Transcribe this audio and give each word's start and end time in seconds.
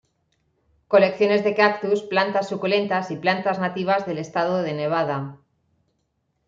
Colecciones 0.87 1.43
de 1.43 1.53
cactus, 1.53 2.01
plantas 2.01 2.49
suculentas 2.49 3.11
y 3.11 3.17
planta 3.17 3.51
nativas 3.53 4.07
del 4.07 4.17
estado 4.17 4.63
de 4.63 4.73
Nevada. 4.73 5.37